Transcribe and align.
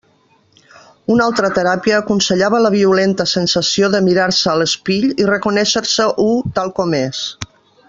Una 1.15 1.27
altra 1.31 1.51
teràpia 1.57 1.99
aconsellava 2.03 2.61
la 2.67 2.71
violenta 2.77 3.27
sensació 3.33 3.91
de 3.97 4.01
mirar-se 4.07 4.51
a 4.55 4.57
l'espill 4.63 5.07
i 5.25 5.29
reconéixer-se 5.33 6.09
u 6.25 6.27
tal 6.59 6.75
com 6.81 6.99
és. 7.05 7.23